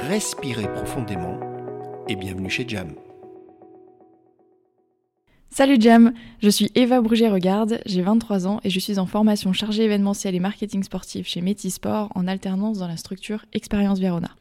[0.00, 1.40] respirez profondément
[2.08, 2.94] et bienvenue chez Jam.
[5.50, 9.84] Salut Jam, je suis Eva Bruget-Regarde, j'ai 23 ans et je suis en formation chargée
[9.84, 14.36] événementielle et marketing sportif chez Métisport en alternance dans la structure Expérience Verona.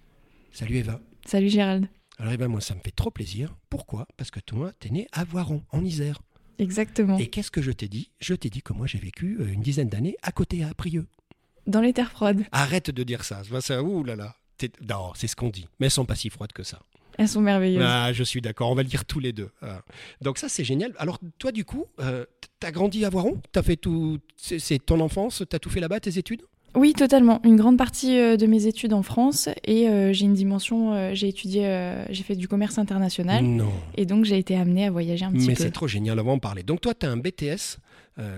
[0.52, 1.00] Salut Eva.
[1.26, 1.88] Salut Gérald.
[2.20, 3.56] Alors Eva, moi ça me fait trop plaisir.
[3.70, 4.08] Pourquoi?
[4.17, 6.22] Parce que toi, t'es né à Voiron, en Isère.
[6.59, 7.17] Exactement.
[7.17, 8.12] Et qu'est-ce que je t'ai dit?
[8.20, 11.08] Je t'ai dit que moi j'ai vécu euh, une dizaine d'années à côté à Aprieux.
[11.66, 12.44] Dans les terres froides.
[12.52, 13.44] Arrête de dire ça.
[13.44, 14.36] Ça, ça ouh là là.
[14.88, 15.67] Non, c'est ce qu'on dit.
[15.80, 16.80] Mais elles sont pas si froides que ça.
[17.17, 17.84] Elles sont merveilleuses.
[17.86, 19.50] Ah, je suis d'accord, on va le dire tous les deux.
[19.62, 19.81] Ah.
[20.22, 20.94] Donc ça, c'est génial.
[20.97, 22.25] Alors toi, du coup, euh,
[22.59, 23.42] t'as grandi à Voiron?
[23.53, 24.20] T'as fait tout...
[24.36, 25.44] C'est ton enfance?
[25.50, 26.42] T'as tout fait là-bas, tes études?
[26.75, 27.39] Oui, totalement.
[27.44, 31.12] Une grande partie euh, de mes études en France et euh, j'ai une dimension, euh,
[31.14, 33.72] j'ai étudié, j'ai fait du commerce international Non.
[33.95, 35.64] et donc j'ai été amenée à voyager un petit Mais peu.
[35.64, 36.64] c'est trop génial, va en parler.
[36.64, 37.78] Donc toi, tu as un BTS,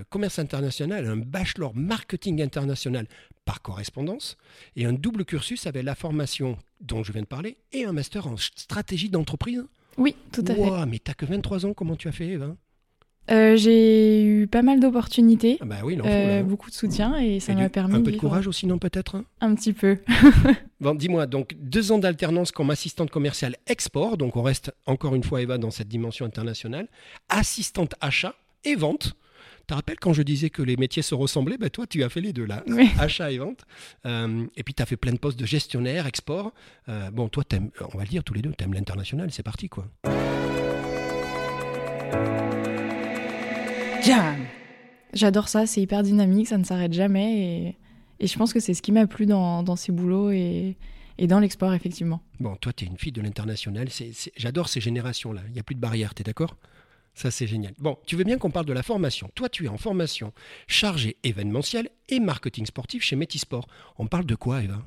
[0.08, 3.06] commerce international, un bachelor marketing international
[3.48, 4.36] par correspondance
[4.76, 8.26] et un double cursus avec la formation dont je viens de parler et un master
[8.26, 9.64] en stratégie d'entreprise.
[9.96, 10.60] Oui, tout à fait.
[10.60, 12.54] Ouah, mais t'as que 23 ans, comment tu as fait, Eva?
[13.30, 17.54] Euh, j'ai eu pas mal d'opportunités, ah Bah oui, euh, beaucoup de soutien et ça
[17.54, 19.24] m'a permis Un de peu de courage aussi, non, peut-être hein?
[19.40, 19.96] Un petit peu.
[20.80, 25.24] Bon, dis-moi, donc deux ans d'alternance comme assistante commerciale export, donc on reste encore une
[25.24, 26.86] fois Eva dans cette dimension internationale,
[27.30, 29.16] assistante achat et vente.
[29.68, 32.08] Tu te rappelles quand je disais que les métiers se ressemblaient ben Toi, tu as
[32.08, 32.88] fait les deux là, Oui.
[32.98, 33.66] achat et vente.
[34.06, 36.54] Euh, et puis tu as fait plein de postes de gestionnaire, export.
[36.88, 39.42] Euh, bon, toi, t'aimes- on va le dire tous les deux, tu aimes l'international, c'est
[39.42, 39.86] parti quoi.
[44.02, 44.46] Jam.
[45.12, 47.38] J'adore ça, c'est hyper dynamique, ça ne s'arrête jamais
[47.68, 47.76] et,
[48.20, 50.78] et je pense que c'est ce qui m'a plu dans, dans ces boulots et,
[51.18, 52.22] et dans l'export effectivement.
[52.40, 53.90] Bon, toi, tu es une fille de l'international.
[53.90, 55.42] c'est- c'est- J'adore ces générations-là.
[55.48, 56.56] Il n'y a plus de barrières, tu es d'accord?
[57.18, 57.72] Ça, c'est génial.
[57.78, 59.28] Bon, tu veux bien qu'on parle de la formation.
[59.34, 60.32] Toi, tu es en formation
[60.68, 63.66] chargée événementielle et marketing sportif chez Métisport.
[63.98, 64.78] On parle de quoi, Eva?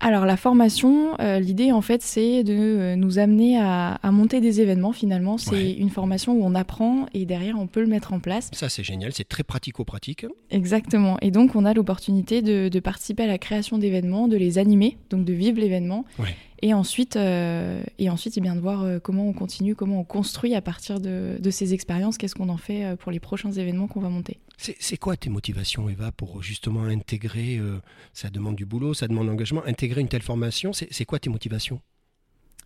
[0.00, 4.40] Alors la formation, euh, l'idée en fait c'est de euh, nous amener à, à monter
[4.42, 5.38] des événements finalement.
[5.38, 5.72] C'est Ouais.
[5.72, 8.50] une formation où on apprend et derrière on peut le mettre en place.
[8.52, 9.12] Ça, c'est génial.
[9.14, 10.26] C'est très pratico-pratique.
[10.50, 11.16] Exactement.
[11.22, 14.98] Et donc on a l'opportunité de, de participer à la création d'événements, de les animer,
[15.08, 16.04] donc de vivre l'événement.
[16.18, 16.34] Ouais.
[16.64, 20.04] Et ensuite, euh, et ensuite, eh bien de voir euh, comment on continue, comment on
[20.04, 23.52] construit à partir de, de ces expériences, qu'est-ce qu'on en fait euh, pour les prochains
[23.52, 24.38] événements qu'on va monter.
[24.56, 27.80] C'est quoi tes motivations, Eva, pour justement intégrer, euh,
[28.14, 31.82] ça demande du boulot, ça demande l'engagement, intégrer une telle formation C'est quoi tes motivations?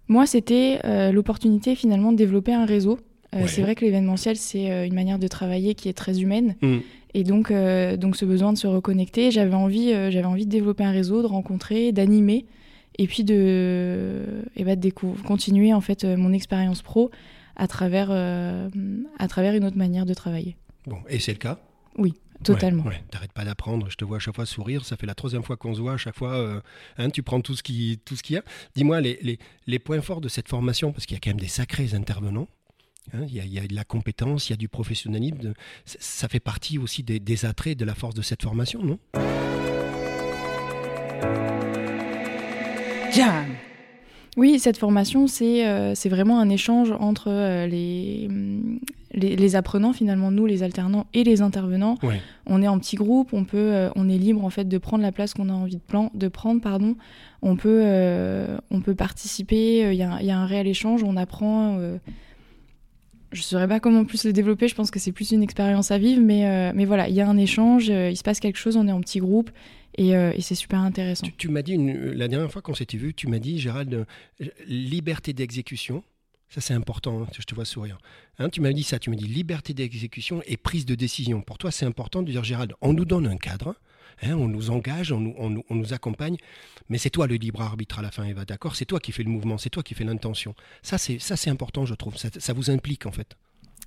[0.07, 3.01] Moi, c'était euh, l'opportunité finalement de développer un réseau.
[3.33, 3.49] Ouais.
[3.49, 6.55] C'est vrai que l'événementiel, c'est une manière de travailler qui est très humaine.
[6.63, 6.79] Hmm.
[7.15, 10.93] Et donc, donc ce besoin de se reconnecter, j'avais envie, j'avais envie de développer un
[10.93, 12.47] réseau, de rencontrer, d'animer,
[12.99, 17.11] et puis de, et bah, de décou- continuer en fait euh, mon expérience pro
[17.57, 18.69] à travers, euh,
[19.19, 20.57] à travers une autre manière de travailler.
[20.87, 21.59] Bon, et c'est le cas?
[22.45, 22.85] Totalement.
[22.85, 23.05] Ouais, ouais.
[23.11, 23.91] T'arrêtes pas d'apprendre.
[23.91, 24.85] Je te vois à chaque fois sourire.
[24.85, 25.95] Ça fait la troisième fois qu'on se voit.
[25.95, 26.61] À chaque fois, euh,
[26.97, 28.45] hein, tu prends tout ce qui, tout ce qu'il y a.
[28.77, 31.41] Dis-moi les, les, les points forts de cette formation, parce qu'il y a quand même
[31.41, 32.47] des sacrés intervenants.
[33.13, 35.39] Hein, il, y a, il y a de la compétence, il y a du professionnalisme.
[35.39, 35.55] de-
[35.85, 39.01] ça, fait partie aussi des, des attraits de la force de cette formation, non?
[44.39, 48.79] Oui, cette formation, c'est euh, c'est vraiment un échange entre euh, les, hum,
[49.13, 51.97] les, les apprenants, finalement, nous, les alternants et les intervenants.
[52.05, 52.21] Ouais.
[52.47, 55.03] On est en petit groupe, on, peut, euh, on est libre en fait de prendre
[55.03, 56.61] la place qu'on a envie de, plan- de prendre.
[56.61, 56.95] Pardon.
[57.43, 60.67] On, peut, euh, on peut participer, il y, a, un- il y a un réel
[60.69, 61.77] échange, on apprend.
[63.33, 65.91] Je ne saurais pas comment plus le développer, je pense que c'est plus une expérience
[65.91, 68.41] à vivre, mais, euh, mais voilà, il y a un échange, euh, il se passe
[68.41, 69.51] quelque chose, on est en petit groupe
[69.97, 71.27] et, euh, c'est super intéressant.
[71.37, 74.07] Tu, m'as dit, la dernière fois qu'on s'était vu, tu m'as dit, Gérald,
[74.67, 76.03] liberté d'exécution.
[76.49, 77.99] Ça, c'est important, hein, je te vois sourire.
[78.39, 81.43] Hein, tu m'as dit ça, tu m'as dit liberté d'exécution et prise de décision.
[81.43, 83.75] Pour toi, c'est important de dire, Gérald, on nous donne un cadre,
[84.23, 86.37] hein, on nous engage, on nous, on nous- on nous accompagne,
[86.89, 88.77] mais c'est toi le libre arbitre à la fin, Eva, d'accord?
[88.77, 90.55] C'est toi qui fais le mouvement, c'est toi qui fais l'intention.
[90.83, 92.17] Ça, c'est ça, c'est important, je trouve.
[92.17, 93.37] Ça, ça vous implique, en fait.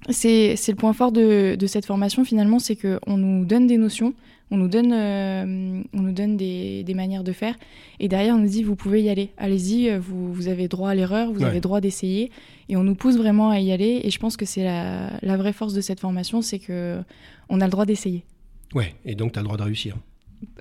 [0.10, 4.16] C'est le point fort de, de cette formation finalement, c'est qu'on nous donne des notions,
[4.50, 7.56] on nous donne, euh, on nous donne des, des manières de faire,
[8.00, 10.90] et derrière on nous dit vous pouvez y aller, allez-y, euh, vous, vous avez droit
[10.90, 11.46] à l'erreur, vous Ouais.
[11.46, 12.32] avez droit d'essayer,
[12.68, 15.38] et on nous pousse vraiment à y aller, et je pense que c'est la, la
[15.38, 17.00] vraie force de cette formation, c'est que
[17.50, 18.24] on a le droit d'essayer.
[18.74, 19.98] Ouais, et donc tu as le droit de réussir.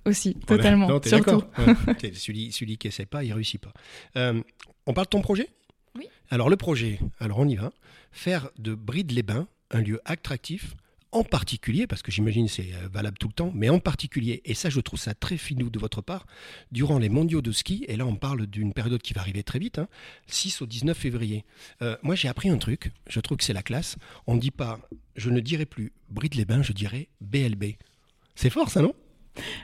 [0.05, 0.89] Aussi, totalement.
[0.89, 1.49] Non, t'es d'accord.
[2.15, 3.73] celui, celui qui essaie pas, il réussit pas.
[4.17, 4.41] Euh,
[4.87, 5.49] on parle de ton projet?
[5.97, 6.07] Oui.
[6.31, 7.73] Alors le projet, alors on y va.
[8.13, 10.75] Faire de Bride-les-Bains un lieu attractif
[11.13, 14.55] en particulier, parce que j'imagine c'est euh, valable tout le temps, mais en particulier, et
[14.55, 16.25] ça je trouve ça très finou de votre part,
[16.71, 19.59] durant les mondiaux de ski, et là on parle d'une période qui va arriver très
[19.59, 19.81] vite,
[20.29, 21.45] 6 hein, au 19 février.
[21.83, 23.97] Euh, moi j'ai appris un truc, je trouve que c'est la classe,
[24.29, 24.79] on ne dit pas,
[25.17, 27.75] je ne dirais plus Bride-les-Bains, je dirais BLB.
[28.37, 28.95] C'est fort ça, non?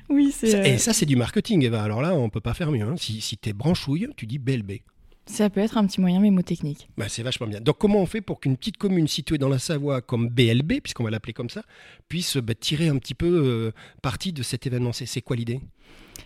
[0.09, 0.51] Oui, c'est.
[0.51, 1.83] Et euh, ça, c'est du marketing, Eva.
[1.83, 2.83] Alors là, on peut pas faire mieux.
[2.83, 2.95] Hein.
[2.97, 4.81] Si, si tu es branchouille, tu dis BLB.
[5.27, 6.89] Ça peut être un petit moyen mémotechnique.
[6.97, 7.61] Bah, c'est vachement bien.
[7.61, 11.03] Donc comment on fait pour qu'une petite commune située dans la Savoie comme BLB, puisqu'on
[11.03, 11.63] va l'appeler comme ça,
[12.09, 13.73] puisse bah, tirer un petit peu euh,
[14.03, 14.93] parti de cet événement?
[14.93, 15.61] C'est quoi l'idée?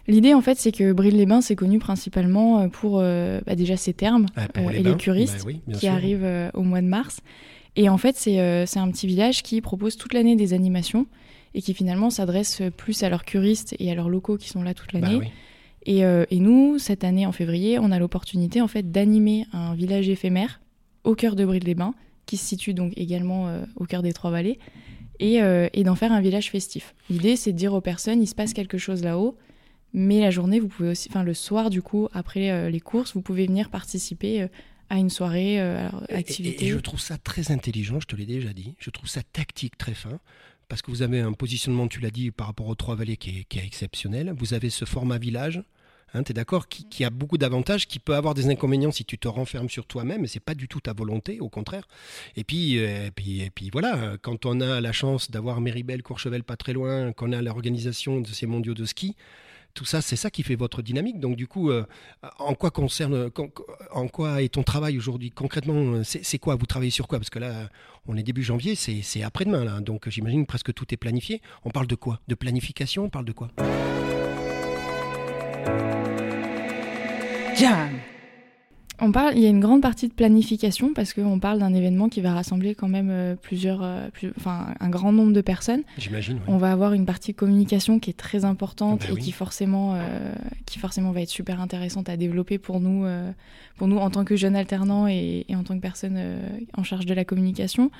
[0.07, 3.93] L'idée en fait c'est que Brille-les-Bains c'est connu principalement euh, pour euh, bah, déjà ses
[3.93, 7.21] termes ah, et les curistes qui arrivent au mois de mars.
[7.77, 11.07] Et en fait c'est un petit village qui propose toute l'année des animations
[11.55, 14.75] et qui finalement s'adresse plus à leurs curistes et à leurs locaux qui sont là
[14.75, 15.32] toute l'année.
[15.88, 20.08] Euh, et, nous, cette année, en février, on a l'opportunité en fait d'animer un village
[20.08, 20.61] éphémère
[21.05, 21.94] au cœur de Bride-les-Bains,
[22.26, 24.58] qui se situe donc également euh, au cœur des Trois-Vallées,
[25.23, 26.94] euh, et, d'en faire un village festif.
[27.08, 29.37] L'idée, c'est de dire aux personnes, il se passe quelque chose là-haut,
[29.93, 33.23] mais la journée, vous pouvez aussi, enfin le soir du coup, après les courses, vous
[33.23, 34.46] pouvez venir participer
[34.88, 35.58] à une soirée,
[36.11, 36.67] activité.
[36.67, 38.76] Et, et, je trouve ça très intelligent, je te l'ai déjà dit.
[38.79, 40.20] Je trouve ça tactique, très fin
[40.70, 43.64] parce que vous avez un positionnement, tu l'as dit, par rapport aux Trois-Vallées qui est,
[43.67, 44.32] exceptionnel.
[44.38, 45.62] Vous avez ce format village.
[46.14, 49.19] Hein, tu es d'accord qui, a beaucoup d'avantages, qui peut avoir des inconvénients si tu
[49.19, 51.87] te renfermes sur toi-même, et c'est pas du tout ta volonté, au contraire.
[52.37, 56.02] Et puis, euh, et puis, et puis voilà, quand on a la chance d'avoir Méribel,
[56.02, 59.17] Courchevel pas très loin, qu'on a l'organisation de ces mondiaux de ski,
[59.75, 61.20] tout ça, c'est ça qui fait votre dynamique.
[61.20, 61.87] Donc du coup, euh,
[62.38, 63.31] en quoi concerne,
[63.93, 66.56] en quoi est ton travail aujourd'hui concrètement C'est quoi?
[66.56, 67.19] Vous travaillez sur quoi?
[67.19, 67.69] Parce que là,
[68.06, 69.81] on est début janvier, c'est après-demain là.
[69.81, 71.40] Donc j'imagine presque tout est planifié.
[71.64, 72.20] On parle de quoi?
[72.28, 73.49] De planification On parle de quoi?
[77.56, 77.90] Jam
[79.00, 82.08] on parle, il y a une grande partie de planification parce qu'on parle d'un événement
[82.08, 85.82] qui va rassembler quand même euh, plusieurs, euh, enfin un grand nombre de personnes.
[85.99, 86.38] J'imagine.
[86.47, 89.94] On va avoir une partie de communication qui est très importante bah et qui forcément,
[89.94, 90.32] euh,
[90.67, 93.06] qui forcément va être super intéressante à développer pour nous,
[93.76, 96.20] pour nous en tant que jeunes alternants et, et en tant que personnes
[96.76, 97.91] en charge de la communication.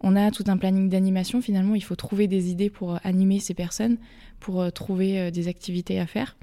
[0.00, 1.40] On a tout un planning d'animation.
[1.40, 3.96] Finalement, il faut trouver des idées pour animer ces personnes,
[4.38, 6.36] pour trouver des activités à faire.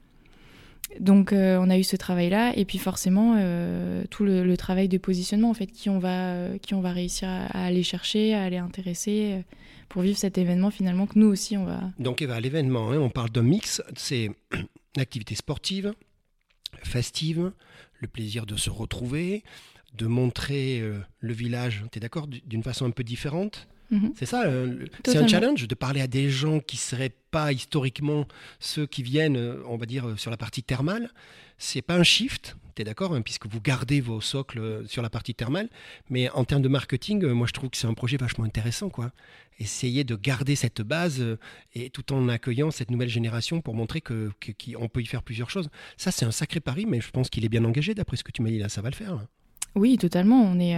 [1.00, 4.98] Donc euh, on a eu ce travail-là et puis forcément euh, tout le, travail de
[4.98, 8.44] positionnement en fait qui on va euh, qui on va réussir à, aller chercher, à
[8.44, 9.44] aller intéresser
[9.90, 11.82] pour vivre cet événement finalement que nous aussi on va.
[11.98, 14.32] Donc Eva, l'événement, hein, on parle d'un mix, c'est
[14.98, 15.94] l'activité sportive,
[16.84, 17.52] festive,
[18.00, 19.44] le plaisir de se retrouver,
[19.98, 20.84] de montrer
[21.20, 24.14] le village, tu es d'accord, d'une façon un peu différente Mhm.
[24.16, 27.52] C'est ça, euh, c'est un challenge de parler à des gens qui ne seraient pas
[27.52, 28.26] historiquement
[28.60, 31.12] ceux qui viennent, euh, on va dire, euh, sur la partie thermale.
[31.58, 35.10] C'est pas un shift, tu es d'accord, hein, puisque vous gardez vos socles sur la
[35.10, 35.70] partie thermale.
[36.10, 38.90] Mais en termes de marketing, moi je trouve que c'est un projet vachement intéressant.
[38.90, 39.12] quoi.
[39.60, 41.24] Essayer de garder cette base
[41.76, 45.52] et tout en accueillant cette nouvelle génération pour montrer qu'on que, peut y faire plusieurs
[45.52, 45.70] choses.
[45.98, 48.32] Ça, c'est un sacré pari, mais je pense qu'il est bien engagé d'après ce que
[48.32, 48.70] tu m'as dit là.
[48.70, 49.20] Ça va le faire.
[49.76, 50.42] Oui, totalement.
[50.42, 50.76] On est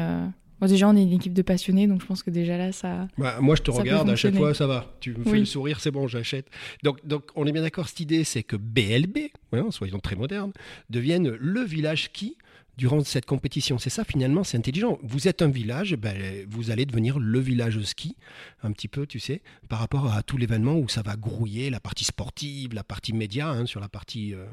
[0.67, 3.07] déjà, on est une équipe de passionnés, donc je pense que déjà là, ça.
[3.17, 4.93] Bah, moi, je te regarde à chaque fois, ça va.
[4.99, 6.47] Tu me fais le sourire, c'est bon, j'achète.
[6.83, 9.31] Donc, donc, on est bien d'accord, cette idée, c'est que BLB,
[9.71, 10.51] soyons très modernes,
[10.89, 12.37] devienne le village qui
[12.77, 13.77] durant cette compétition.
[13.77, 14.97] C'est ça finalement, c'est intelligent.
[15.03, 18.15] Vous êtes un village, ben, vous allez devenir le village ski,
[18.63, 21.79] un petit peu, tu sais, par rapport à tout l'événement où ça va grouiller la
[21.79, 24.45] partie sportive, la partie média, hein, sur la partie euh,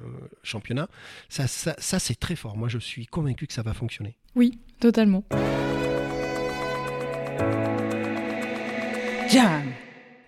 [0.43, 0.89] championnat.
[1.29, 2.57] Ça, ça, ça c'est très fort.
[2.57, 4.17] Moi, je suis convaincu que ça va fonctionner.
[4.35, 5.25] Oui, totalement.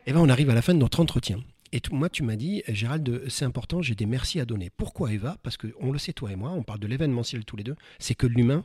[0.04, 1.38] Et eh ben, on arrive à la fin de notre entretien.
[1.72, 4.70] Et moi, tu m'as dit, Gérald, c'est important, j'ai des merci à donner.
[4.76, 5.38] Pourquoi Eva?
[5.42, 8.14] Parce qu'on le sait, toi et moi, on parle de l'événementiel tous les deux, c'est
[8.14, 8.64] que l'humain.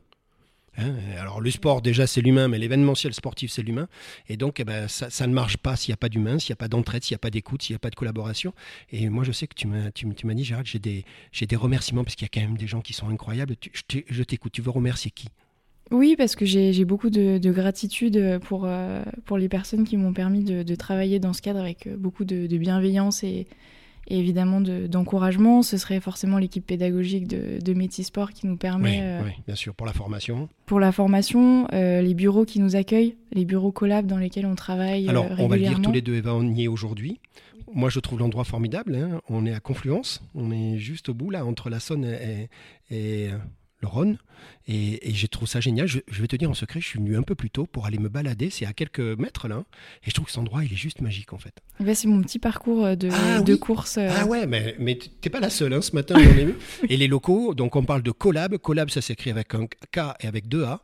[0.78, 3.88] Hein, alors le sport déjà c'est l'humain, mais l'événementiel sportif c'est l'humain.
[4.30, 6.58] Et donc eh ben, ça, ne marche pas s'il n'y a pas d'humain, s'il n'y
[6.58, 8.54] a pas d'entraide, s'il n'y a pas d'écoute, s'il n'y a pas de collaboration.
[8.92, 11.56] Et moi je sais que tu m'as, tu, m'as dit Gérald, j'ai des, j'ai des
[11.56, 13.56] remerciements parce qu'il y a quand même des gens qui sont incroyables.
[14.08, 15.30] je t'écoute, tu veux remercier qui?
[15.92, 20.44] Oui, parce que j'ai beaucoup de, gratitude pour, euh, pour les personnes qui m'ont permis
[20.44, 23.48] de, travailler dans ce cadre avec beaucoup de, bienveillance et,
[24.10, 25.62] évidemment d'encouragement.
[25.64, 29.00] ce serait forcément l'équipe pédagogique de, de Métisport qui nous permet...
[29.02, 30.48] Euh, oui, bien sûr, pour la formation.
[30.66, 34.56] Pour la formation, euh, les bureaux qui nous accueillent, les bureaux collab dans lesquels on
[34.56, 37.20] travaille Alors, on va le dire tous les deux, Eva, on y est aujourd'hui.
[37.74, 38.96] Moi, je trouve l'endroit formidable.
[38.96, 39.20] Hein.
[39.28, 40.24] On est à Confluence.
[40.36, 42.50] On est juste au bout, là, entre la Saône et,
[42.90, 43.30] et
[43.80, 44.18] le Rhône.
[44.68, 45.88] Et, et j'ai trouvé ça génial.
[45.88, 47.86] Je, je vais te dire en secret, je suis venu un peu plus tôt pour
[47.86, 48.50] aller me balader.
[48.50, 49.64] C'est à quelques mètres là.
[50.06, 51.54] Et je trouve que cet endroit, il est juste magique en fait.
[51.80, 53.60] Bah, c'est mon petit parcours euh, de, Ah de oui.
[53.60, 53.98] course.
[53.98, 56.54] euh, Ah ouais, mais, mais t'es pas la seule hein, ce matin, ai vu.
[56.90, 58.58] Et les locaux, donc on parle de collab.
[58.58, 60.82] Collab, ça s'écrit avec un K et avec deux A.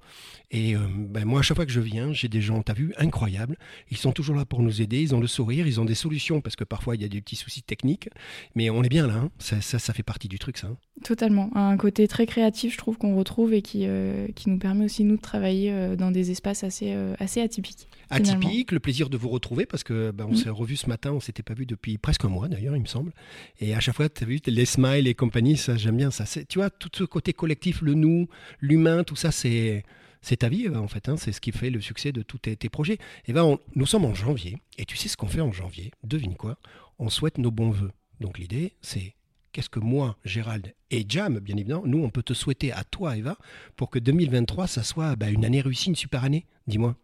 [0.52, 2.94] Et euh, ben, moi, à chaque fois que je viens, j'ai des gens, t'as vu,
[2.98, 3.58] incroyables.
[3.90, 5.02] Ils sont toujours là pour nous aider.
[5.02, 7.22] Ils ont le sourire, ils ont des solutions parce que parfois il y a des
[7.22, 8.10] petits soucis techniques.
[8.56, 9.16] Mais on est bien là.
[9.16, 9.32] hein.
[9.40, 10.68] Ça, ça, ça fait partie du truc, ça.
[10.68, 10.78] hein.
[11.04, 11.50] Totalement.
[11.56, 15.04] Un côté très créatif, je trouve, qu'on retrouve et qui, euh, qui nous permet aussi,
[15.04, 17.88] nous, de travailler euh, dans des espaces assez, euh, assez atypiques.
[18.14, 18.48] Finalement.
[18.48, 20.36] Atypique, le plaisir de vous retrouver parce que ben, on Mm.
[20.36, 22.88] s'est revus ce matin, on s'était pas vu depuis presque un mois d'ailleurs, il me
[22.88, 23.12] semble.
[23.60, 26.26] Et à chaque fois, tu as vu les smiles et compagnie, ça j'aime bien ça.
[26.48, 28.28] Tu vois, tout ce côté collectif, le nous,
[28.60, 29.84] l'humain, tout ça, c'est
[30.22, 31.10] c'est ta vie Eva, en fait.
[31.10, 31.18] hein.
[31.18, 32.98] C'est ce qui fait le succès de tous tes, tes projets.
[33.28, 35.92] Et ben, on- nous sommes en janvier et tu sais ce qu'on fait en janvier?
[36.04, 36.58] Devine quoi?
[37.00, 37.92] On souhaite nos bons voeux.
[38.22, 39.16] Donc l'idée, c'est
[39.54, 43.16] qu'est-ce que moi, Gérald et Jam, bien évidemment, nous, on peut te souhaiter à toi,
[43.16, 43.38] Eva,
[43.78, 46.46] pour que 2023, ça soit ben, une année réussie, une super année.
[46.68, 46.96] Dis-moi.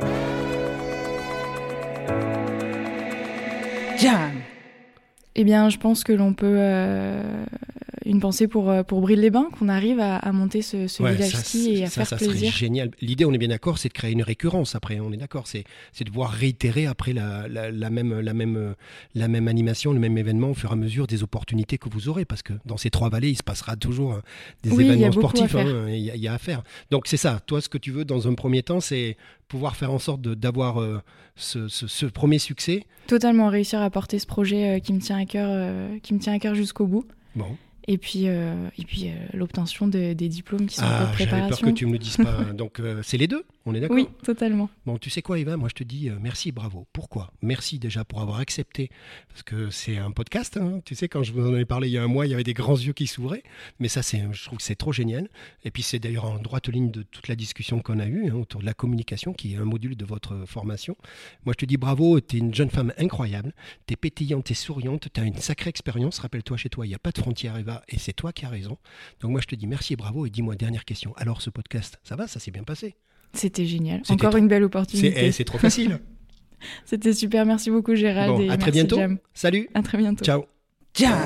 [3.97, 4.31] Jam.
[5.35, 6.55] Eh bien, je pense que l'on peut.
[6.57, 7.45] euh,
[8.05, 11.31] une pensée pour, euh, pour Brille-les-Bains, qu'on arrive à, à monter ce, ce Ouais, village
[11.31, 12.51] ça, ski et à ça, faire ça serait plaisir.
[12.51, 12.91] génial.
[13.01, 14.99] L'idée, on est bien d'accord, c'est de créer une récurrence après.
[14.99, 15.63] On est d'accord, c'est
[15.99, 18.73] de pouvoir réitérer après la, la, la même, la, même, euh,
[19.15, 22.09] la même animation, le même événement au fur et à mesure des opportunités que vous
[22.09, 22.25] aurez.
[22.25, 24.21] Parce que dans ces trois vallées, il se passera toujours hein,
[24.63, 25.51] des Oui, événements sportifs.
[25.51, 25.65] faire.
[25.67, 26.63] hein, Il y, a- il y a à faire.
[26.91, 27.39] Donc c'est ça.
[27.45, 30.79] Toi, ce que tu veux dans un premier temps, c'est pouvoir faire en sorte d'avoir
[30.81, 31.01] euh,
[31.35, 32.85] ce, ce- ce premier succès.
[33.07, 36.19] Totalement réussir à porter ce projet euh, qui me tient à cœur, euh, qui me
[36.19, 37.05] tient à cœur jusqu'au bout.
[37.35, 37.57] Bon.
[37.91, 41.11] Et puis, euh, et puis euh, l'obtention de- des diplômes qui sont en Ah, cours
[41.13, 41.67] de j'avais peur préparation.
[41.67, 42.43] que tu me le dises pas.
[42.53, 43.43] Donc euh, c'est les deux.
[43.65, 44.69] On est d'accord Oui, totalement.
[44.85, 45.57] Bon, tu sais quoi, Eva?
[45.57, 46.87] Moi, je te dis merci, bravo.
[46.93, 47.31] Pourquoi?
[47.41, 48.89] Merci déjà pour avoir accepté,
[49.27, 50.57] parce que c'est un podcast.
[50.57, 50.81] hein.
[50.85, 52.33] Tu sais, quand je vous en avais parlé il y a un mois, il y
[52.35, 53.43] avait des grands yeux qui s'ouvraient.
[53.79, 55.27] Mais ça, c'est, je trouve que c'est trop génial.
[55.63, 58.35] Et puis, c'est d'ailleurs en droite ligne de toute la discussion qu'on a eue hein,
[58.35, 60.95] autour de la communication, qui est un module de votre formation.
[61.45, 62.19] Moi, je te dis bravo.
[62.21, 63.53] Tu es une jeune femme incroyable.
[63.87, 65.07] Tu es pétillante, tu es souriante.
[65.11, 66.19] Tu as une sacrée expérience.
[66.19, 68.49] Rappelle-toi, chez toi, il n'y a pas de frontières, Eva, et c'est toi qui as
[68.49, 68.77] raison.
[69.21, 70.25] Donc, moi, je te dis merci et bravo.
[70.25, 71.13] Et dis-moi, dernière question.
[71.17, 72.27] Alors, ce podcast, ça va?
[72.27, 72.95] Ça s'est bien passé?
[73.33, 73.99] C'était génial.
[74.03, 75.25] C'était Encore trop- une belle C'est, opportunité.
[75.27, 75.99] eh, c'est trop facile.
[76.85, 77.45] C'était super.
[77.45, 78.31] Merci beaucoup, Gérald.
[78.31, 78.95] Bon, et à très merci, bientôt.
[78.97, 79.17] Jam.
[79.33, 79.69] Salut.
[79.73, 80.25] À très bientôt.
[80.25, 80.45] Ciao.
[80.93, 81.17] Jam.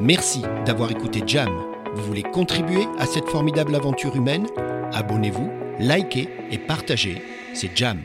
[0.00, 1.50] Merci d'avoir écouté Jam.
[1.94, 4.46] Vous voulez contribuer à cette formidable aventure humaine?
[4.92, 7.22] Abonnez-vous, likez et partagez.
[7.54, 8.02] C'est Jam.